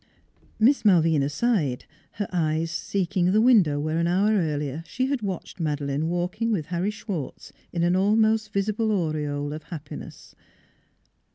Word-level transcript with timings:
Miss 0.57 0.83
Malvina 0.83 1.29
sighed, 1.29 1.85
her 2.13 2.27
eyes 2.33 2.71
seeking 2.71 3.31
the 3.33 3.39
window 3.39 3.79
where 3.79 3.99
an 3.99 4.07
hour 4.07 4.31
earlier 4.31 4.81
she 4.87 5.05
had 5.05 5.21
watched 5.21 5.59
NEIGHBORS 5.59 5.77
353 5.77 5.85
Madeleine 5.85 6.09
walking 6.09 6.51
with 6.51 6.65
Harry 6.73 6.89
Schwartz 6.89 7.53
in 7.71 7.83
an 7.83 7.95
almost 7.95 8.51
visible 8.51 8.91
aureole 8.91 9.53
of 9.53 9.61
happiness. 9.65 10.33